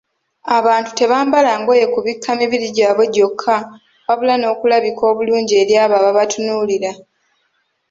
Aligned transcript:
Abantu 0.57 0.89
tebambala 0.99 1.51
ngoye 1.61 1.85
kubikka 1.93 2.29
mibiri 2.39 2.67
gyabwe 2.75 3.05
gyokka, 3.15 3.55
wabula 4.07 4.35
n'okulabika 4.37 5.03
obulungi 5.11 5.53
eri 5.61 5.73
abo 5.83 5.93
ababatunuulira. 6.01 6.91